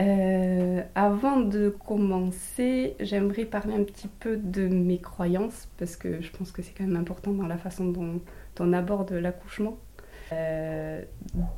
Euh, 0.00 0.82
avant 0.94 1.40
de 1.40 1.70
commencer, 1.70 2.94
j'aimerais 3.00 3.44
parler 3.44 3.74
un 3.74 3.82
petit 3.82 4.06
peu 4.06 4.36
de 4.36 4.68
mes 4.68 4.98
croyances, 4.98 5.68
parce 5.76 5.96
que 5.96 6.20
je 6.22 6.30
pense 6.30 6.52
que 6.52 6.62
c'est 6.62 6.72
quand 6.72 6.84
même 6.84 6.96
important 6.96 7.32
dans 7.32 7.46
la 7.48 7.58
façon 7.58 7.86
dont, 7.86 8.20
on 8.60 8.72
aborde 8.72 9.12
l'accouchement. 9.12 9.78
Euh, 10.32 11.02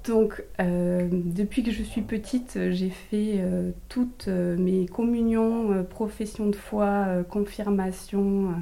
donc, 0.04 0.42
euh, 0.60 1.08
depuis 1.10 1.62
que 1.62 1.70
je 1.70 1.82
suis 1.82 2.02
petite, 2.02 2.58
j'ai 2.70 2.90
fait 2.90 3.42
toutes 3.88 4.28
mes 4.28 4.86
communions, 4.86 5.84
professions 5.84 6.46
de 6.46 6.56
foi, 6.56 7.24
confirmations 7.28 8.54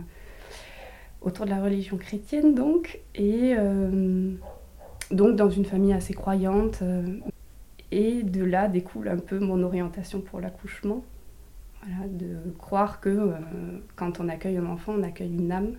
autour 1.20 1.46
de 1.46 1.50
la 1.50 1.62
religion 1.62 1.96
chrétienne, 1.96 2.54
donc, 2.54 3.00
et 3.14 3.54
donc 5.10 5.36
dans 5.36 5.50
une 5.50 5.64
famille 5.64 5.92
assez 5.92 6.14
croyante. 6.14 6.82
Et 7.90 8.22
de 8.22 8.44
là 8.44 8.68
découle 8.68 9.08
un 9.08 9.18
peu 9.18 9.38
mon 9.38 9.62
orientation 9.62 10.20
pour 10.20 10.40
l'accouchement. 10.40 11.04
Voilà, 11.82 12.08
de 12.08 12.36
croire 12.58 13.00
que 13.00 13.08
euh, 13.08 13.32
quand 13.96 14.20
on 14.20 14.28
accueille 14.28 14.58
un 14.58 14.66
enfant, 14.66 14.94
on 14.98 15.02
accueille 15.02 15.34
une 15.34 15.52
âme 15.52 15.74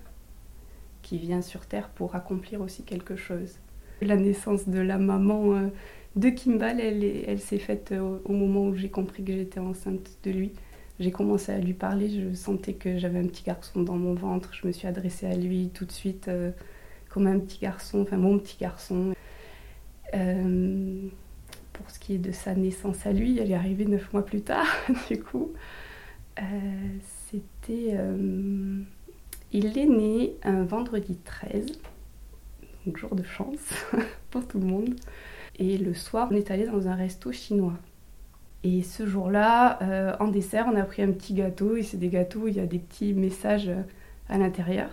qui 1.02 1.18
vient 1.18 1.42
sur 1.42 1.66
Terre 1.66 1.90
pour 1.90 2.16
accomplir 2.16 2.62
aussi 2.62 2.84
quelque 2.84 3.16
chose. 3.16 3.60
La 4.02 4.16
naissance 4.16 4.68
de 4.68 4.80
la 4.80 4.98
maman 4.98 5.54
euh, 5.54 5.68
de 6.16 6.30
Kimball, 6.30 6.80
elle, 6.80 7.04
elle 7.04 7.40
s'est 7.40 7.60
faite 7.60 7.92
euh, 7.92 8.18
au, 8.26 8.34
moment 8.34 8.66
où 8.66 8.76
j'ai 8.76 8.90
compris 8.90 9.24
que 9.24 9.34
j'étais 9.34 9.60
enceinte 9.60 10.10
de 10.24 10.32
lui. 10.32 10.54
J'ai 11.00 11.12
commencé 11.12 11.52
à 11.52 11.60
lui 11.60 11.74
parler, 11.74 12.10
je 12.10 12.34
sentais 12.34 12.74
que 12.74 12.98
j'avais 12.98 13.20
un 13.20 13.28
petit 13.28 13.44
garçon 13.44 13.84
dans 13.84 13.98
mon 13.98 14.16
ventre. 14.16 14.54
Je 14.54 14.68
me 14.68 14.72
suis 14.72 14.88
adressée 14.88 15.28
à 15.28 15.36
lui 15.36 15.70
tout 15.74 15.86
de 15.86 15.92
suite 15.92 16.30
comme 17.10 17.26
un 17.28 17.40
petit 17.40 17.60
garçon, 17.60 18.02
enfin 18.02 18.18
mon 18.18 18.38
petit 18.38 18.58
garçon 18.60 19.14
pour 21.80 21.90
ce 21.92 22.00
qui 22.00 22.16
est 22.16 22.20
de 22.20 22.32
sa 22.32 22.54
naissance 22.56 23.06
à 23.06 23.14
lui, 23.14 23.40
elle 23.40 23.52
est 23.52 23.56
arrivée 23.56 23.86
neuf 23.86 24.12
mois 24.12 24.26
plus 24.26 24.42
tard, 24.42 24.68
du 25.10 25.22
coup. 25.22 25.52
Euh, 26.40 26.44
c'était. 27.30 27.94
Euh, 27.94 28.82
il 29.52 29.78
est 29.78 29.86
né 29.86 30.36
un 30.44 30.64
vendredi 30.64 31.18
13, 31.18 31.80
donc 32.86 32.98
jour 32.98 33.16
de 33.16 33.24
chance 33.24 33.74
pour 34.30 34.46
tout 34.48 34.60
le 34.60 34.66
monde. 34.66 34.96
Et 35.58 35.78
le 35.78 35.94
soir, 35.94 36.28
on 36.32 36.36
est 36.36 36.52
allé 36.52 36.66
dans 36.66 36.88
un 36.88 36.96
resto 36.96 37.32
chinois. 37.32 37.78
Et 38.64 38.84
ce 38.84 39.08
jour-là, 39.08 39.82
euh, 39.82 40.16
en 40.20 40.28
dessert, 40.28 40.68
on 40.72 40.76
a 40.76 40.84
pris 40.84 41.02
un 41.02 41.12
petit 41.12 41.34
gâteau. 41.34 41.78
Et 41.78 41.84
c'est 41.84 41.98
des 41.98 42.10
gâteaux 42.10 42.48
il 42.48 42.58
y 42.58 42.60
a 42.60 42.66
des 42.66 42.80
petits 42.80 43.14
messages 43.14 43.72
à 44.28 44.38
l'intérieur. 44.38 44.90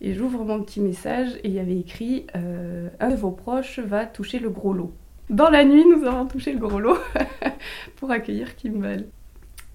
Et 0.00 0.14
j'ouvre 0.14 0.44
mon 0.44 0.62
petit 0.62 0.80
message 0.80 1.34
et 1.44 1.48
il 1.48 1.54
y 1.54 1.60
avait 1.60 1.78
écrit 1.78 2.26
Un 2.34 3.10
de 3.10 3.14
vos 3.14 3.30
proches 3.30 3.78
va 3.78 4.06
toucher 4.06 4.38
le 4.38 4.50
gros 4.50 4.72
lot. 4.72 4.92
Dans 5.32 5.48
la 5.48 5.64
nuit, 5.64 5.86
nous 5.86 6.04
avons 6.06 6.26
touché 6.26 6.52
le 6.52 6.58
gros 6.58 6.78
lot 6.78 6.98
pour 7.96 8.10
accueillir 8.10 8.54
Kimball. 8.54 9.06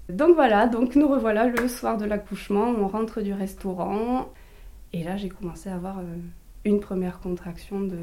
Donc 0.08 0.36
voilà, 0.36 0.68
donc 0.68 0.94
nous 0.94 1.08
revoilà 1.08 1.48
le 1.48 1.66
soir 1.66 1.98
de 1.98 2.04
l'accouchement, 2.04 2.68
on 2.68 2.86
rentre 2.86 3.22
du 3.22 3.32
restaurant. 3.32 4.32
Et 4.92 5.02
là 5.02 5.16
j'ai 5.16 5.28
commencé 5.28 5.68
à 5.68 5.74
avoir 5.74 5.98
euh, 5.98 6.04
une 6.64 6.78
première 6.78 7.18
contraction 7.18 7.80
de, 7.80 7.98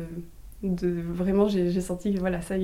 vraiment 0.61 1.47
j'ai 1.47 1.79
senti 1.79 2.13
que 2.13 2.19
voilà 2.19 2.41
ça 2.41 2.55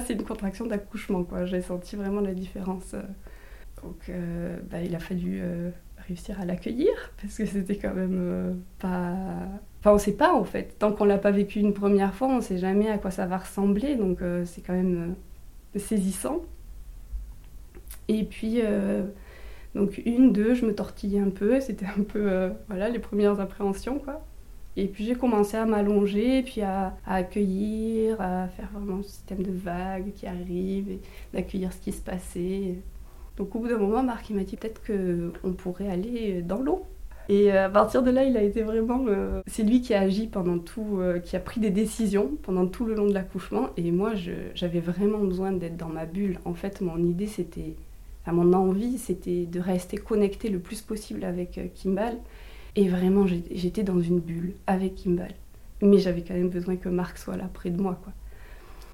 c'est 0.00 0.14
une 0.14 0.24
contraction 0.24 0.64
d'accouchement 0.64 1.22
quoi. 1.22 1.44
J'ai 1.44 1.60
senti 1.60 1.96
vraiment 1.96 2.22
la 2.22 2.32
différence. 2.32 2.94
Donc 3.82 4.08
euh, 4.08 4.58
bah, 4.70 4.80
il 4.82 4.94
a 4.94 5.00
fallu 5.00 5.40
euh, 5.42 5.70
à 6.38 6.44
l'accueillir 6.44 6.92
parce 7.20 7.36
que 7.36 7.46
c'était 7.46 7.76
quand 7.76 7.94
même 7.94 8.60
pas 8.78 9.14
Enfin, 9.80 9.94
on 9.94 9.98
sait 9.98 10.12
pas 10.12 10.34
en 10.34 10.44
fait. 10.44 10.76
Tant 10.78 10.92
qu'on 10.92 11.06
l'a 11.06 11.18
pas 11.18 11.30
vécu 11.30 11.58
une 11.58 11.72
première 11.72 12.14
fois, 12.14 12.28
on 12.28 12.40
sait 12.42 12.58
jamais 12.58 12.90
à 12.90 12.98
quoi 12.98 13.10
ça 13.10 13.26
va 13.26 13.38
ressembler. 13.38 13.96
Donc 13.96 14.20
euh, 14.20 14.44
c'est 14.44 14.60
quand 14.60 14.74
même 14.74 15.14
euh, 15.76 15.78
saisissant. 15.78 16.42
Et 18.08 18.24
puis, 18.24 18.60
euh, 18.62 19.04
donc 19.74 20.02
une, 20.04 20.32
deux, 20.32 20.54
je 20.54 20.66
me 20.66 20.74
tortillais 20.74 21.20
un 21.20 21.30
peu. 21.30 21.60
C'était 21.60 21.86
un 21.86 22.02
peu, 22.02 22.52
voilà, 22.68 22.90
les 22.90 22.98
premières 22.98 23.40
appréhensions 23.40 23.98
quoi. 23.98 24.22
Et 24.76 24.86
puis 24.86 25.04
j'ai 25.04 25.14
commencé 25.14 25.56
à 25.56 25.66
m'allonger, 25.66 26.42
puis 26.42 26.62
à, 26.62 26.96
accueillir, 27.06 28.20
à 28.20 28.48
faire 28.48 28.68
vraiment 28.72 28.98
un 28.98 29.02
système 29.02 29.42
de 29.42 29.52
vagues 29.52 30.12
qui 30.14 30.26
arrive, 30.26 30.98
d'accueillir 31.32 31.72
ce 31.72 31.80
qui 31.80 31.92
se 31.92 32.02
passait. 32.02 32.76
Donc 33.40 33.56
au 33.56 33.60
bout 33.60 33.68
d'un 33.68 33.78
moment, 33.78 34.02
Marc 34.02 34.28
il 34.28 34.36
m'a 34.36 34.44
dit 34.44 34.54
peut-être 34.54 34.82
qu'on 34.86 35.52
pourrait 35.54 35.88
aller 35.88 36.42
dans 36.42 36.60
l'eau. 36.60 36.84
Et 37.30 37.50
euh, 37.50 37.66
à 37.66 37.70
partir 37.70 38.02
de 38.02 38.10
là, 38.10 38.24
il 38.24 38.36
a 38.36 38.42
été 38.42 38.60
vraiment. 38.60 39.06
Euh, 39.08 39.40
c'est 39.46 39.62
lui 39.62 39.80
qui 39.80 39.94
a 39.94 40.00
agi 40.00 40.26
pendant 40.26 40.58
tout, 40.58 40.98
euh, 40.98 41.20
qui 41.20 41.36
a 41.36 41.40
pris 41.40 41.58
des 41.58 41.70
décisions 41.70 42.32
pendant 42.42 42.66
tout 42.66 42.84
le 42.84 42.94
long 42.94 43.06
de 43.06 43.14
l'accouchement. 43.14 43.70
Et 43.78 43.92
moi, 43.92 44.12
j'avais 44.54 44.80
vraiment 44.80 45.20
besoin 45.20 45.52
d'être 45.52 45.78
dans 45.78 45.88
ma 45.88 46.04
bulle. 46.04 46.38
En 46.44 46.52
fait, 46.52 46.82
mon 46.82 46.98
idée, 46.98 47.26
c'était. 47.26 47.76
Mon 48.30 48.52
envie, 48.52 48.98
c'était 48.98 49.46
de 49.46 49.58
rester 49.58 49.96
connectée 49.96 50.50
le 50.50 50.58
plus 50.58 50.82
possible 50.82 51.24
avec 51.24 51.58
Kimball. 51.74 52.18
Et 52.76 52.88
vraiment, 52.88 53.26
j'étais 53.26 53.82
dans 53.82 54.00
une 54.00 54.20
bulle 54.20 54.52
avec 54.66 54.96
Kimball. 54.96 55.32
Mais 55.80 55.98
j'avais 55.98 56.20
quand 56.20 56.34
même 56.34 56.50
besoin 56.50 56.76
que 56.76 56.90
Marc 56.90 57.16
soit 57.16 57.36
là 57.36 57.48
près 57.52 57.70
de 57.70 57.80
moi, 57.80 57.98
quoi. 58.04 58.12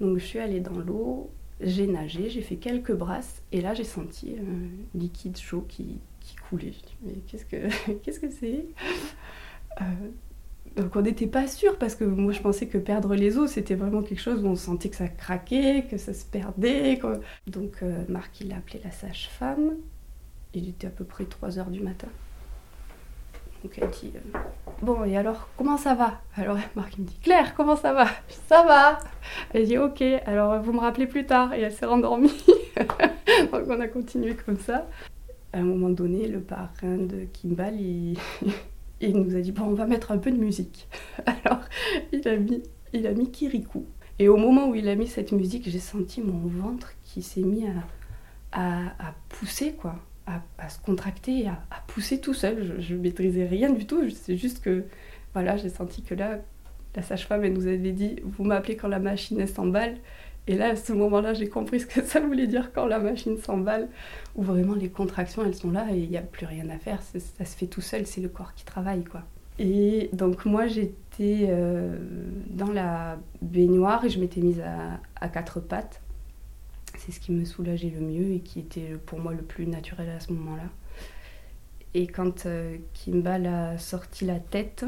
Donc, 0.01 0.19
je 0.19 0.25
suis 0.25 0.39
allée 0.39 0.61
dans 0.61 0.79
l'eau, 0.79 1.31
j'ai 1.61 1.87
nagé, 1.87 2.31
j'ai 2.31 2.43
fait 2.43 2.57
quelques 2.57 2.93
brasses. 2.93 3.43
Et 3.53 3.61
là, 3.61 3.75
j'ai 3.75 3.85
senti 3.85 4.37
un 4.39 4.99
liquide 4.99 5.37
chaud 5.39 5.65
qui, 5.69 6.01
qui 6.21 6.37
coulait. 6.37 6.73
Je 6.73 6.81
mais 7.03 7.15
qu'est-ce 7.27 7.47
que 7.47 7.93
qu'est-ce 8.03 8.21
que 8.21 8.31
c'est? 8.31 8.67
Euh, 9.81 9.85
Donc 10.77 10.97
on 10.97 11.03
n'était 11.03 11.27
pas 11.29 11.47
sûr 11.49 11.79
parce 11.79 11.95
que 11.97 12.05
moi 12.05 12.33
je 12.33 12.41
pensais 12.43 12.69
que 12.69 12.79
perdre 12.79 13.15
les 13.17 13.39
os 13.39 13.51
c'était 13.53 13.75
vraiment 13.77 14.03
quelque 14.03 14.21
chose 14.21 14.43
où 14.45 14.49
on 14.49 14.57
sentait 14.57 14.91
que 14.91 14.97
ça 14.97 15.09
craquait, 15.09 15.87
que 15.91 15.99
ça 15.99 16.15
se 16.15 16.25
perdait. 16.27 17.01
Donc 17.47 17.83
euh, 17.83 18.05
Marc 18.09 18.41
il 18.41 18.53
a 18.53 18.59
appelé 18.59 18.81
la 18.85 18.91
sage-femme. 18.93 19.77
Il 20.55 20.69
était 20.69 20.89
à 20.89 20.91
peu 20.91 21.05
près 21.05 21.27
3 21.27 21.59
heures 21.59 21.71
du 21.71 21.81
matin. 21.81 22.09
Donc 23.67 23.79
elle 23.81 23.91
dit 23.91 24.13
euh, 24.15 24.39
Bon, 24.83 25.05
et 25.05 25.17
alors, 25.17 25.49
comment 25.57 25.77
ça 25.77 25.95
va? 25.95 26.21
Alors 26.37 26.57
Marc 26.77 26.99
me 26.99 27.05
dit 27.05 27.19
Claire, 27.23 27.55
comment 27.57 27.77
ça 27.77 27.93
va? 27.93 28.07
Ça 28.49 28.63
va 28.63 29.01
Elle 29.53 29.67
dit 29.67 29.79
Ok, 29.79 30.03
alors 30.25 30.61
vous 30.63 30.73
me 30.73 30.79
rappelez 30.79 31.07
plus 31.07 31.27
tard. 31.27 31.53
Et 31.53 31.63
elle 31.63 31.73
s'est 31.73 31.87
rendormie. 31.87 32.45
Donc 33.53 33.63
on 33.69 33.81
a 33.81 33.89
continué 33.89 34.35
comme 34.35 34.59
ça 34.59 34.87
à 35.57 35.61
un 35.61 35.63
moment 35.63 35.89
donné, 35.89 36.29
le 36.29 36.41
parrain 36.41 36.99
de 36.99 37.25
Kimball, 37.33 37.81
il, 37.81 38.19
nous 39.03 39.35
a 39.35 39.41
dit 39.41 39.53
bon, 39.53 39.65
on 39.65 39.75
va 39.75 39.87
mettre 39.87 40.13
un 40.13 40.19
peu 40.19 40.31
de 40.31 40.37
musique. 40.37 40.87
Alors, 41.27 41.61
il 42.13 42.29
a 42.29 42.37
mis, 42.37 42.63
il 42.93 43.07
a 43.07 43.13
mis 43.13 43.31
Kirikou. 43.31 43.87
Et 44.19 44.29
au 44.29 44.37
moment 44.37 44.69
où 44.69 44.75
il 44.75 44.87
a 44.89 44.95
mis 44.95 45.07
cette 45.07 45.33
musique, 45.33 45.69
j'ai 45.69 45.79
senti 45.79 46.21
mon 46.21 46.47
ventre 46.47 46.93
qui 47.05 47.23
s'est 47.23 47.43
mis 47.43 47.67
à, 48.53 48.93
à, 48.99 49.15
pousser, 49.31 49.73
quoi, 49.73 49.97
à, 50.27 50.69
se 50.69 50.79
contracter, 50.81 51.47
à, 51.49 51.59
pousser 51.87 52.21
tout 52.21 52.35
seul. 52.35 52.77
Je, 52.81 52.95
ne 52.95 53.01
maîtrisais 53.01 53.47
rien 53.47 53.71
du 53.71 53.87
tout. 53.87 54.09
C'est 54.11 54.37
juste 54.37 54.63
que, 54.63 54.85
voilà, 55.33 55.57
j'ai 55.57 55.69
senti 55.69 56.03
que 56.03 56.15
là, 56.15 56.39
la 56.95 57.03
sage-femme, 57.03 57.47
nous 57.47 57.67
avait 57.67 57.93
dit 57.93 58.17
vous 58.23 58.45
m'appelez 58.45 58.77
quand 58.77 58.89
la 58.89 58.99
machine 58.99 59.47
s'emballe. 59.47 59.97
Et 60.49 60.55
là, 60.55 60.71
à 60.71 60.77
ce 60.77 60.93
moment-là, 60.93 61.35
j'ai 61.35 61.49
compris 61.49 61.81
ce 61.81 61.87
que 61.87 62.03
ça 62.03 62.21
voulait 62.21 62.47
dire 62.47 62.73
quand 62.73 62.87
la 62.87 62.99
machine 62.99 63.37
s'emballe, 63.39 63.89
où 64.37 64.43
vraiment 64.43 64.75
les 64.75 64.89
contractions, 64.89 65.45
elles 65.45 65.57
sont 65.57 65.73
là 65.73 65.87
et 65.93 65.99
il 65.99 66.09
n'y 66.09 66.17
a 66.17 66.23
plus 66.23 66.47
rien 66.47 66.69
à 66.71 66.79
faire. 66.79 67.01
Ça 67.03 67.45
se 67.45 67.57
fait 67.57 67.67
tout 67.67 67.81
seul, 67.81 68.07
c'est 68.07 68.21
le 68.21 68.29
corps 68.29 68.55
qui 68.55 68.65
travaille, 68.65 69.05
quoi. 69.05 69.23
Et 69.59 70.11
donc 70.13 70.45
moi, 70.45 70.67
j'étais 70.67 71.47
euh, 71.49 71.97
dans 72.51 72.73
la 72.73 73.19
baignoire 73.41 74.05
et 74.05 74.11
je 74.11 74.21
m'étais 74.21 74.41
mise 74.41 74.63
à, 75.21 75.29
quatre 75.29 75.61
pattes. 75.61 76.01
C'est 76.97 77.13
ce 77.13 77.21
qui 77.21 77.33
me 77.33 77.45
soulageait 77.45 77.93
le 77.95 78.01
mieux 78.01 78.33
et 78.33 78.41
qui 78.41 78.61
était 78.61 78.97
pour 79.07 79.19
moi 79.19 79.33
le 79.33 79.43
plus 79.43 79.67
naturel 79.67 80.09
à 80.11 80.21
ce 80.21 80.33
moment-là. 80.33 80.69
Et 81.95 82.07
quand 82.07 82.47
euh, 82.47 82.77
Kimball 82.95 83.47
a 83.47 83.79
sorti 83.79 84.25
la 84.25 84.39
tête, 84.39 84.85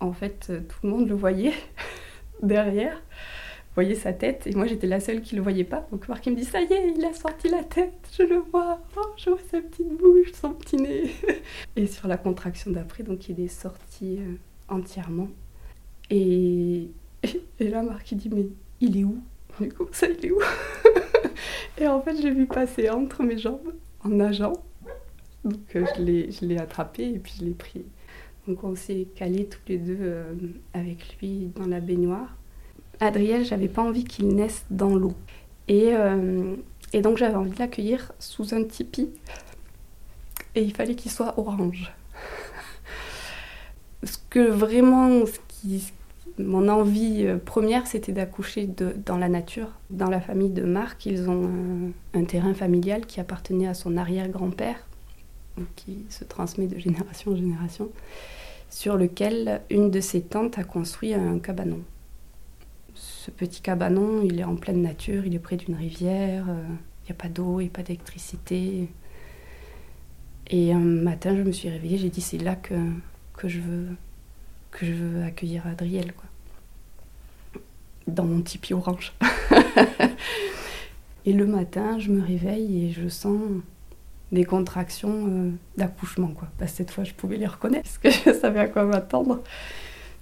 en 0.00 0.12
fait, 0.12 0.52
tout 0.68 0.78
le 0.82 0.90
monde 0.90 1.08
le 1.08 1.14
voyait 1.14 1.54
derrière 2.42 3.00
voyait 3.74 3.94
sa 3.94 4.12
tête 4.12 4.46
et 4.46 4.54
moi 4.54 4.66
j'étais 4.66 4.86
la 4.86 5.00
seule 5.00 5.20
qui 5.22 5.36
le 5.36 5.42
voyait 5.42 5.64
pas. 5.64 5.86
Donc 5.90 6.08
Marc 6.08 6.26
il 6.26 6.32
me 6.32 6.36
dit 6.36 6.44
ça 6.44 6.60
y 6.60 6.72
est, 6.72 6.94
il 6.96 7.04
a 7.04 7.12
sorti 7.12 7.48
la 7.48 7.62
tête, 7.62 7.92
je 8.16 8.22
le 8.24 8.38
vois, 8.38 8.80
oh, 8.96 9.06
je 9.16 9.30
vois 9.30 9.38
sa 9.50 9.60
petite 9.60 9.88
bouche, 9.96 10.32
son 10.32 10.50
petit 10.50 10.76
nez. 10.76 11.10
et 11.76 11.86
sur 11.86 12.08
la 12.08 12.16
contraction 12.16 12.70
d'après, 12.70 13.02
donc 13.02 13.28
il 13.28 13.40
est 13.40 13.48
sorti 13.48 14.18
euh, 14.18 14.34
entièrement. 14.68 15.28
Et, 16.10 16.88
et 17.60 17.68
là 17.68 17.82
Marc 17.82 18.10
il 18.12 18.18
dit 18.18 18.30
mais 18.30 18.46
il 18.80 18.98
est 18.98 19.04
où? 19.04 19.18
Du 19.60 19.72
coup 19.72 19.86
ça 19.92 20.06
il 20.08 20.24
est 20.24 20.30
où? 20.30 20.40
Et 21.80 21.88
en 21.88 22.00
fait 22.02 22.16
je 22.16 22.22
l'ai 22.22 22.30
vu 22.30 22.46
passer 22.46 22.90
entre 22.90 23.22
mes 23.22 23.38
jambes 23.38 23.74
en 24.04 24.10
nageant. 24.10 24.52
Donc 25.44 25.74
euh, 25.74 25.86
je 25.96 26.44
l'ai 26.44 26.58
attrapé 26.58 27.08
et 27.08 27.18
puis 27.18 27.32
je 27.40 27.44
l'ai 27.44 27.54
pris. 27.54 27.84
Donc 28.46 28.62
on 28.64 28.76
s'est 28.76 29.08
calés 29.14 29.46
tous 29.46 29.60
les 29.66 29.78
deux 29.78 29.98
euh, 30.00 30.34
avec 30.74 31.16
lui 31.18 31.50
dans 31.56 31.66
la 31.66 31.80
baignoire. 31.80 32.36
Adriel, 33.00 33.46
j'avais 33.46 33.68
pas 33.68 33.82
envie 33.82 34.04
qu'il 34.04 34.28
naisse 34.28 34.64
dans 34.70 34.94
l'eau. 34.94 35.14
Et, 35.68 35.94
euh, 35.94 36.54
et 36.92 37.00
donc 37.00 37.16
j'avais 37.16 37.36
envie 37.36 37.50
de 37.50 37.58
l'accueillir 37.58 38.12
sous 38.18 38.54
un 38.54 38.62
tipi. 38.64 39.08
Et 40.54 40.62
il 40.62 40.74
fallait 40.74 40.96
qu'il 40.96 41.10
soit 41.10 41.38
orange. 41.38 41.92
ce 44.02 44.18
que 44.28 44.40
vraiment, 44.40 45.24
ce 45.24 45.38
qui 45.48 45.92
mon 46.44 46.68
envie 46.68 47.24
euh, 47.26 47.38
première, 47.38 47.86
c'était 47.86 48.12
d'accoucher 48.12 48.68
dans 49.04 49.18
la 49.18 49.28
nature. 49.28 49.68
Dans 49.90 50.08
la 50.08 50.20
famille 50.20 50.50
de 50.50 50.62
Marc, 50.62 51.06
ils 51.06 51.28
ont 51.28 51.92
un, 52.14 52.24
terrain 52.24 52.54
familial 52.54 53.06
qui 53.06 53.20
appartenait 53.20 53.66
à 53.66 53.74
son 53.74 53.96
arrière-grand-père, 53.96 54.86
qui 55.76 56.04
se 56.08 56.24
transmet 56.24 56.66
de 56.66 56.78
génération 56.78 57.32
en 57.32 57.36
génération, 57.36 57.90
sur 58.68 58.96
lequel 58.96 59.62
une 59.70 59.90
de 59.90 60.00
ses 60.00 60.22
tantes 60.22 60.58
a 60.58 60.64
construit 60.64 61.14
un 61.14 61.38
cabanon. 61.38 61.80
Ce 62.94 63.30
petit 63.30 63.60
cabanon, 63.60 64.22
il 64.22 64.40
est 64.40 64.44
en 64.44 64.56
pleine 64.56 64.82
nature, 64.82 65.26
il 65.26 65.34
est 65.34 65.40
près 65.40 65.56
d'une 65.56 65.74
rivière, 65.74 66.46
euh, 66.48 66.62
il 67.02 67.06
n'y 67.06 67.12
a 67.12 67.14
pas 67.14 67.28
d'eau, 67.28 67.60
il 67.60 67.64
n'y 67.64 67.70
a 67.70 67.72
pas 67.72 67.82
d'électricité. 67.82 68.88
Et 70.48 70.72
un 70.72 70.78
matin, 70.78 71.36
je 71.36 71.42
me 71.42 71.52
suis 71.52 71.68
réveillée, 71.68 71.98
j'ai 71.98 72.10
dit 72.10 72.20
c'est 72.20 72.38
là 72.38 72.56
que, 72.56 72.74
que, 73.36 73.48
je 73.48 73.60
veux, 73.60 73.86
que 74.70 74.86
je 74.86 74.92
veux 74.92 75.22
accueillir 75.22 75.66
Adriel. 75.66 76.12
Quoi 76.12 76.29
dans 78.14 78.24
mon 78.24 78.40
tipi 78.40 78.74
orange. 78.74 79.12
et 81.26 81.32
le 81.32 81.46
matin, 81.46 81.98
je 81.98 82.10
me 82.10 82.22
réveille 82.22 82.86
et 82.86 82.92
je 82.92 83.08
sens 83.08 83.40
des 84.32 84.44
contractions 84.44 85.26
euh, 85.28 85.50
d'accouchement. 85.76 86.28
Quoi. 86.28 86.48
Parce 86.58 86.72
que 86.72 86.76
cette 86.78 86.90
fois, 86.90 87.04
je 87.04 87.14
pouvais 87.14 87.36
les 87.36 87.46
reconnaître 87.46 87.84
parce 87.84 87.98
que 87.98 88.30
je 88.30 88.38
savais 88.38 88.60
à 88.60 88.68
quoi 88.68 88.84
m'attendre. 88.84 89.42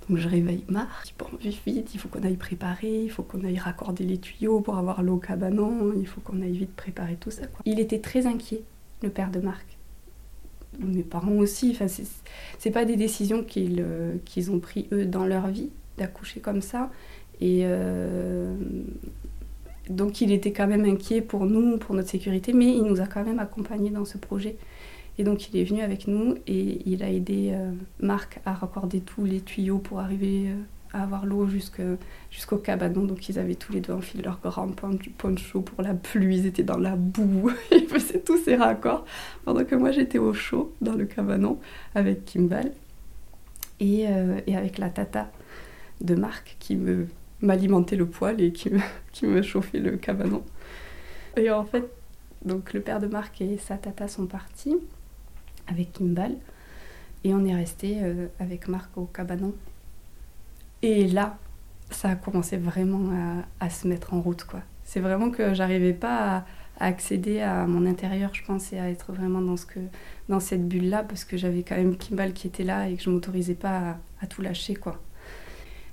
Donc 0.09 0.19
je 0.19 0.29
réveille 0.29 0.65
Marc, 0.69 1.15
bon, 1.19 1.27
vite, 1.39 1.59
vite, 1.67 1.95
il 1.95 2.01
faut 2.01 2.09
qu'on 2.09 2.23
aille 2.23 2.37
préparer, 2.37 3.05
il 3.05 3.11
faut 3.11 3.23
qu'on 3.23 3.45
aille 3.45 3.59
raccorder 3.59 4.05
les 4.05 4.17
tuyaux 4.17 4.61
pour 4.61 4.79
avoir 4.79 5.03
l'eau 5.03 5.17
au 5.17 5.19
cabanon, 5.19 5.93
il 5.99 6.07
faut 6.07 6.23
qu'on 6.23 6.41
aille 6.41 6.57
vite 6.57 6.75
préparer 6.75 7.17
tout 7.17 7.31
ça. 7.31 7.47
Quoi. 7.47 7.61
Il 7.67 7.79
était 7.79 7.99
très 7.99 8.27
inquiet, 8.27 8.63
le 9.03 9.11
père 9.11 9.31
de 9.31 9.41
Marc. 9.41 9.67
Mes 10.79 11.03
parents 11.03 11.33
aussi, 11.33 11.73
enfin, 11.73 11.87
c'est 12.59 12.71
pas 12.71 12.87
des 12.87 12.97
décisions 12.97 13.43
qu'ils 13.43 13.85
euh, 13.87 14.17
qu'ils 14.25 14.51
ont 14.51 14.61
pris 14.61 14.89
eux 14.93 15.05
dans 15.05 15.27
leur 15.27 15.49
vie, 15.49 15.69
d'accoucher 15.99 16.41
comme 16.41 16.63
ça. 16.63 16.91
Et 17.41 17.61
euh, 17.63 18.55
donc 19.89 20.21
il 20.21 20.33
était 20.33 20.53
quand 20.53 20.67
même 20.67 20.85
inquiet 20.85 21.21
pour 21.21 21.47
nous, 21.47 21.79
pour 21.79 21.95
notre 21.95 22.09
sécurité, 22.09 22.53
mais 22.53 22.67
il 22.67 22.83
nous 22.83 23.01
a 23.01 23.07
quand 23.07 23.25
même 23.25 23.39
accompagnés 23.39 23.91
dans 23.91 24.05
ce 24.05 24.19
projet. 24.19 24.57
Et 25.19 25.25
donc 25.25 25.49
il 25.49 25.59
est 25.59 25.65
venu 25.65 25.83
avec 25.83 26.07
nous 26.07 26.37
et 26.47 26.83
il 26.87 27.03
a 27.03 27.11
aidé 27.11 27.51
euh, 27.53 27.73
Marc 28.01 28.41
à 28.45 28.53
raccorder 28.53 29.01
tous 29.01 29.25
les 29.25 29.41
tuyaux 29.41 29.79
pour 29.79 29.99
arriver 29.99 30.49
euh, 30.49 30.55
à 30.93 31.03
avoir 31.03 31.27
l'eau 31.27 31.47
jusqu'au 31.47 32.57
cabanon. 32.57 33.05
Donc 33.05 33.29
ils 33.29 33.39
avaient 33.39 33.57
tous 33.57 33.73
les 33.73 33.81
deux 33.81 33.93
enfilé 33.93 34.23
leur 34.23 34.41
grand 34.41 34.69
poncho 35.19 35.61
pour 35.61 35.83
la 35.83 35.95
pluie, 35.95 36.39
ils 36.39 36.47
étaient 36.47 36.63
dans 36.63 36.79
la 36.79 36.97
boue, 36.97 37.51
ils 37.73 37.87
faisaient 37.87 38.21
tous 38.21 38.39
ces 38.39 38.57
raccords, 38.57 39.05
pendant 39.45 39.65
que 39.65 39.75
moi 39.75 39.91
j'étais 39.91 40.19
au 40.19 40.33
chaud 40.33 40.73
dans 40.81 40.95
le 40.95 41.05
cabanon 41.05 41.59
avec 41.95 42.25
Kimball 42.25 42.73
et, 43.81 44.07
et 44.47 44.57
avec 44.57 44.79
la 44.79 44.89
tata 44.89 45.31
de 46.01 46.15
Marc 46.15 46.57
qui 46.59 46.77
me 46.77 47.07
m'alimenter 47.41 47.97
le 47.97 48.07
poil 48.07 48.41
et 48.41 48.53
qui 48.53 48.71
me, 48.71 48.81
qui 49.13 49.27
me 49.27 49.43
chauffait 49.43 49.79
le 49.79 49.97
cabanon. 49.97 50.43
Et 51.37 51.51
en 51.51 51.65
fait, 51.65 51.85
donc 52.45 52.73
le 52.73 52.81
père 52.81 53.01
de 53.01 53.07
Marc 53.07 53.41
et 53.41 53.59
sa 53.59 53.77
tata 53.77 54.09
sont 54.09 54.27
partis 54.27 54.77
avec 55.67 55.93
Kimball 55.93 56.37
et 57.25 57.35
on 57.35 57.45
est 57.45 57.55
resté 57.55 57.99
euh, 58.03 58.27
avec 58.39 58.69
Marc 58.69 58.97
au 58.97 59.05
cabanon. 59.05 59.53
Et 60.83 61.09
là, 61.09 61.39
ça 61.91 62.11
a 62.11 62.17
commencé 62.17 62.57
vraiment 62.57 63.45
à, 63.61 63.71
se 63.71 63.89
mettre 63.89 64.15
en 64.15 64.21
route 64.21 64.45
quoi. 64.45 64.61
C'est 64.85 65.01
vraiment 65.01 65.31
que 65.31 65.55
j'arrivais 65.55 65.93
pas 65.93 66.37
à, 66.37 66.45
accéder 66.81 67.41
à 67.41 67.67
mon 67.67 67.87
intérieur, 67.87 68.33
je 68.33 68.45
pense, 68.45 68.73
et 68.73 68.79
à 68.79 68.89
être 68.89 69.13
vraiment 69.13 69.41
dans, 69.41 69.57
ce 69.57 69.67
que, 69.67 69.81
dans 70.29 70.39
cette 70.39 70.69
bulle-là, 70.69 71.03
parce 71.03 71.25
que 71.25 71.37
j'avais 71.37 71.65
quand 71.65 71.75
même 71.75 71.97
Kimball 71.97 72.33
qui 72.33 72.47
était 72.47 72.63
là 72.63 72.89
et 72.89 72.95
que 72.95 73.03
je 73.03 73.11
m'autorisais 73.11 73.57
pas 73.57 73.79
à, 73.79 73.97
à 74.21 74.27
tout 74.29 74.43
lâcher, 74.43 74.77
quoi. 74.77 75.01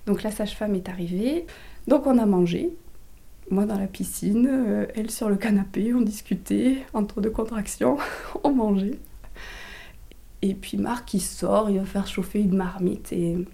Donc 0.05 0.23
la 0.23 0.31
sage-femme 0.31 0.75
est 0.75 0.89
arrivée. 0.89 1.45
Donc 1.87 2.05
on 2.07 2.17
a 2.17 2.25
mangé. 2.25 2.69
Moi 3.51 3.65
dans 3.65 3.77
la 3.77 3.87
piscine, 3.87 4.47
euh, 4.49 4.87
elle 4.95 5.11
sur 5.11 5.29
le 5.29 5.35
canapé, 5.35 5.93
on 5.93 6.01
discutait 6.01 6.83
entre 6.93 7.21
deux 7.21 7.29
contractions, 7.29 7.97
on 8.43 8.51
mangeait. 8.51 8.99
Et 10.41 10.55
puis 10.55 10.77
Marc 10.77 11.13
il 11.13 11.21
sort, 11.21 11.69
il 11.69 11.77
va 11.77 11.85
faire 11.85 12.07
chauffer 12.07 12.39
une 12.39 12.55
marmite 12.55 13.13
et, 13.13 13.45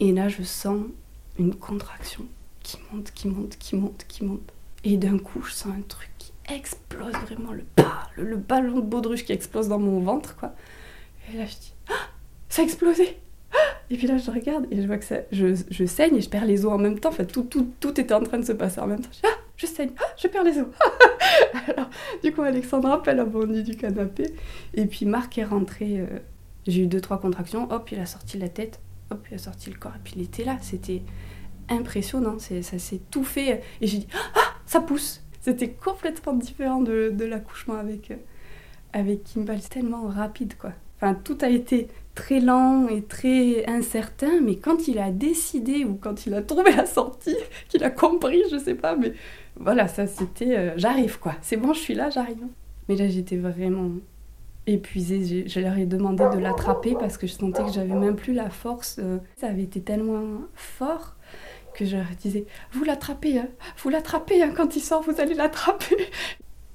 là 0.00 0.28
je 0.28 0.42
sens 0.42 0.80
une 1.38 1.54
contraction 1.54 2.24
qui 2.62 2.78
monte, 2.90 3.10
qui 3.12 3.28
monte, 3.28 3.56
qui 3.58 3.76
monte, 3.76 4.04
qui 4.08 4.24
monte. 4.24 4.52
Et 4.82 4.96
d'un 4.96 5.18
coup 5.18 5.42
je 5.42 5.52
sens 5.52 5.72
un 5.76 5.82
truc 5.82 6.10
qui 6.16 6.32
explose 6.48 7.12
vraiment, 7.12 7.52
le 8.16 8.36
ballon 8.36 8.76
de 8.76 8.86
baudruche 8.86 9.24
qui 9.26 9.32
explose 9.32 9.68
dans 9.68 9.78
mon 9.78 10.00
ventre 10.00 10.36
quoi. 10.36 10.54
Et 11.30 11.36
là 11.36 11.44
je 11.44 11.54
dis, 11.54 11.74
ah, 11.90 12.08
ça 12.48 12.62
a 12.62 12.64
explosé 12.64 13.18
et 13.90 13.96
puis 13.96 14.06
là, 14.06 14.18
je 14.18 14.30
regarde 14.30 14.66
et 14.70 14.80
je 14.80 14.86
vois 14.86 14.98
que 14.98 15.04
ça, 15.04 15.16
je, 15.32 15.54
saigne 15.86 16.16
et 16.16 16.20
je 16.20 16.28
perds 16.28 16.46
les 16.46 16.64
os 16.64 16.72
en 16.72 16.78
même 16.78 16.98
temps. 16.98 17.10
Enfin, 17.10 17.24
tout, 17.24 17.42
tout, 17.44 18.00
était 18.00 18.14
en 18.14 18.22
train 18.22 18.38
de 18.38 18.44
se 18.44 18.52
passer 18.52 18.80
en 18.80 18.86
même 18.86 19.00
temps. 19.00 19.10
Je, 19.12 19.20
ah, 19.24 19.36
je 19.56 19.66
saigne, 19.66 19.90
ah, 19.98 20.04
je 20.16 20.28
perds 20.28 20.44
les 20.44 20.58
os. 20.58 20.66
Alors, 21.68 21.90
du 22.22 22.32
coup, 22.32 22.42
Alexandra, 22.42 23.02
elle 23.06 23.20
a 23.20 23.24
bondi 23.24 23.62
du 23.62 23.76
canapé. 23.76 24.34
Et 24.74 24.86
puis 24.86 25.06
Marc 25.06 25.38
est 25.38 25.44
rentré. 25.44 26.00
Euh, 26.00 26.18
j'ai 26.66 26.82
eu 26.82 26.86
deux, 26.86 27.00
trois 27.00 27.20
contractions. 27.20 27.70
Hop, 27.70 27.90
il 27.92 28.00
a 28.00 28.06
sorti 28.06 28.38
la 28.38 28.48
tête. 28.48 28.80
Hop, 29.10 29.24
il 29.30 29.34
a 29.34 29.38
sorti 29.38 29.70
le 29.70 29.76
corps. 29.76 29.94
Et 29.96 30.00
puis 30.02 30.14
il 30.16 30.22
était 30.22 30.44
là. 30.44 30.58
C'était 30.60 31.02
impressionnant. 31.68 32.38
Ça 32.38 32.78
s'est 32.78 33.00
tout 33.10 33.24
fait. 33.24 33.62
Et 33.80 33.86
j'ai 33.86 33.98
dit, 33.98 34.08
ah, 34.34 34.54
ça 34.66 34.80
pousse. 34.80 35.22
C'était 35.40 35.70
complètement 35.70 36.32
différent 36.32 36.80
de, 36.80 37.24
l'accouchement 37.24 37.74
avec, 37.74 38.10
euh, 38.10 38.16
avec 38.92 39.24
Kimball. 39.24 39.60
Tellement 39.60 40.06
rapide, 40.06 40.56
quoi. 40.56 40.72
Enfin, 40.96 41.14
tout 41.14 41.36
a 41.42 41.48
été 41.48 41.88
très 42.14 42.40
lent 42.40 42.88
et 42.88 43.02
très 43.02 43.66
incertain, 43.66 44.40
mais 44.40 44.56
quand 44.56 44.88
il 44.88 44.98
a 44.98 45.10
décidé 45.10 45.84
ou 45.84 45.94
quand 45.94 46.26
il 46.26 46.34
a 46.34 46.42
trouvé 46.42 46.72
la 46.74 46.86
sortie, 46.86 47.36
qu'il 47.68 47.82
a 47.84 47.90
compris, 47.90 48.42
je 48.50 48.58
sais 48.58 48.74
pas, 48.74 48.96
mais 48.96 49.12
voilà, 49.56 49.88
ça 49.88 50.06
c'était 50.06 50.56
euh, 50.56 50.72
j'arrive 50.76 51.18
quoi, 51.18 51.34
c'est 51.42 51.56
bon, 51.56 51.72
je 51.72 51.80
suis 51.80 51.94
là, 51.94 52.10
j'arrive. 52.10 52.44
Mais 52.88 52.96
là 52.96 53.08
j'étais 53.08 53.36
vraiment 53.36 53.90
épuisée, 54.66 55.46
je 55.46 55.60
leur 55.60 55.76
ai 55.76 55.86
demandé 55.86 56.24
de 56.32 56.38
l'attraper 56.38 56.94
parce 56.98 57.18
que 57.18 57.26
je 57.26 57.32
sentais 57.32 57.64
que 57.64 57.72
j'avais 57.72 57.94
même 57.94 58.16
plus 58.16 58.32
la 58.32 58.50
force, 58.50 58.98
euh, 59.02 59.18
ça 59.36 59.48
avait 59.48 59.62
été 59.62 59.80
tellement 59.80 60.40
fort 60.54 61.16
que 61.74 61.84
je 61.84 61.96
leur 61.96 62.06
disais 62.20 62.46
vous 62.72 62.84
l'attrapez, 62.84 63.38
hein, 63.38 63.48
vous 63.82 63.90
l'attrapez 63.90 64.42
hein, 64.42 64.52
quand 64.56 64.76
il 64.76 64.80
sort, 64.80 65.02
vous 65.02 65.20
allez 65.20 65.34
l'attraper 65.34 65.96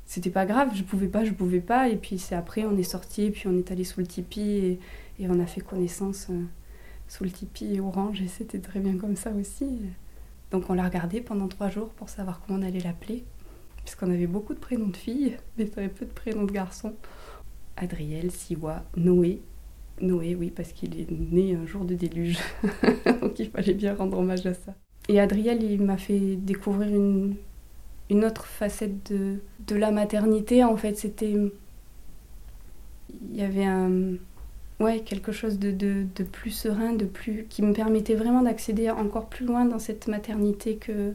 c'était 0.09 0.31
pas 0.31 0.47
grave, 0.47 0.71
je 0.73 0.81
pouvais 0.81 1.07
pas, 1.07 1.23
je 1.23 1.31
pouvais 1.31 1.59
pas. 1.59 1.87
Et 1.87 1.95
puis 1.95 2.17
c'est 2.17 2.33
après, 2.33 2.65
on 2.65 2.75
est 2.77 2.83
sorti, 2.83 3.29
puis 3.29 3.47
on 3.47 3.55
est 3.59 3.71
allé 3.71 3.83
sous 3.83 3.99
le 3.99 4.07
tipi 4.07 4.79
et 5.19 5.29
on 5.29 5.39
a 5.39 5.45
fait 5.45 5.61
connaissance 5.61 6.27
euh, 6.29 6.43
sous 7.07 7.23
le 7.23 7.31
tipi 7.31 7.79
orange 7.79 8.21
et 8.21 8.27
c'était 8.27 8.59
très 8.59 8.79
bien 8.79 8.97
comme 8.97 9.15
ça 9.15 9.31
aussi. 9.31 9.81
Donc 10.51 10.69
on 10.69 10.73
l'a 10.73 10.83
regardé 10.83 11.21
pendant 11.21 11.47
trois 11.47 11.69
jours 11.69 11.89
pour 11.89 12.09
savoir 12.09 12.41
comment 12.41 12.59
on 12.59 12.63
allait 12.63 12.79
l'appeler, 12.79 13.25
puisqu'on 13.83 14.11
avait 14.11 14.27
beaucoup 14.27 14.53
de 14.53 14.59
prénoms 14.59 14.87
de 14.87 14.97
filles, 14.97 15.37
mais 15.57 15.65
très 15.65 15.89
peu 15.89 16.05
de 16.05 16.11
prénoms 16.11 16.45
de 16.45 16.51
garçons. 16.51 16.93
Adriel, 17.77 18.31
Siwa, 18.31 18.83
Noé. 18.95 19.41
Noé, 20.01 20.35
oui, 20.35 20.51
parce 20.51 20.71
qu'il 20.71 20.99
est 20.99 21.11
né 21.11 21.55
un 21.55 21.65
jour 21.65 21.85
de 21.85 21.95
déluge. 21.95 22.39
Donc 23.21 23.39
il 23.39 23.49
fallait 23.49 23.73
bien 23.73 23.95
rendre 23.95 24.17
hommage 24.17 24.45
à 24.45 24.53
ça. 24.53 24.73
Et 25.09 25.19
Adriel, 25.19 25.63
il 25.63 25.81
m'a 25.81 25.97
fait 25.97 26.35
découvrir 26.35 26.95
une, 26.95 27.35
une 28.09 28.23
autre 28.23 28.45
facette 28.45 29.11
de, 29.11 29.39
de 29.67 29.75
la 29.75 29.91
maternité. 29.91 30.63
En 30.63 30.77
fait, 30.77 30.95
c'était. 30.95 31.35
Il 33.31 33.35
y 33.35 33.41
avait 33.41 33.65
un. 33.65 34.15
Ouais, 34.79 35.01
quelque 35.01 35.33
chose 35.33 35.59
de, 35.59 35.71
de, 35.71 36.05
de, 36.15 36.23
plus 36.23 36.51
serein, 36.51 36.93
de 36.93 37.03
plus, 37.03 37.45
qui 37.49 37.61
me 37.61 37.73
permettait 37.73 38.15
vraiment 38.15 38.41
d'accéder 38.41 38.89
encore 38.89 39.27
plus 39.27 39.45
loin 39.45 39.65
dans 39.65 39.79
cette 39.79 40.07
maternité 40.07 40.77
que, 40.77 41.13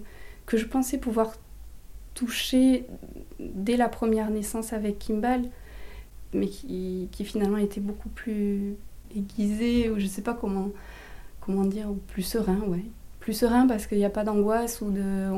je 0.52 0.64
pensais 0.66 0.99
pouvoir 0.99 1.35
toucher 2.12 2.85
dès 3.40 3.76
la 3.76 3.88
première 3.88 4.30
naissance 4.30 4.75
avec 4.75 4.99
Kimball, 4.99 5.42
mais 6.35 6.49
qui, 6.49 7.09
finalement 7.25 7.56
était 7.56 7.80
beaucoup 7.80 8.11
plus 8.11 8.76
aiguisé, 9.16 9.88
ou 9.88 9.99
je 9.99 10.06
sais 10.06 10.23
pas 10.23 10.35
comment, 10.35 10.71
comment 11.40 11.64
dire, 11.64 11.90
ou 11.90 11.94
plus 11.94 12.23
serein, 12.23 12.61
ouais. 12.66 12.85
Plus 13.21 13.33
serein 13.33 13.66
parce 13.66 13.87
qu'il 13.87 13.97
n'y 13.97 14.04
a 14.04 14.11
pas 14.11 14.25
d'angoisse 14.25 14.83
ou 14.83 14.90
de 14.90 15.30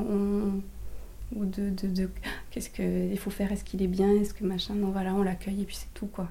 ou 1.35 1.45
de, 1.45 1.71
de, 1.71 1.89
de 1.89 2.11
qu'est-ce 2.51 2.71
qu'il 2.71 3.19
faut 3.19 3.31
faire, 3.31 3.53
est-ce 3.53 3.65
qu'il 3.65 3.83
est 3.83 3.89
bien, 3.89 4.11
est-ce 4.17 4.35
que 4.35 4.45
machin, 4.45 4.75
non 4.75 4.91
voilà, 4.91 5.15
on 5.15 5.23
l'accueille 5.23 5.63
et 5.63 5.65
puis 5.65 5.77
c'est 5.77 5.93
tout 5.95 6.07
quoi. 6.07 6.29